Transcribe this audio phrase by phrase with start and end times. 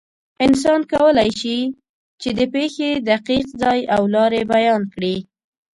[0.45, 1.57] انسان کولی شي،
[2.21, 5.15] چې د پېښې دقیق ځای او لارې بیان کړي.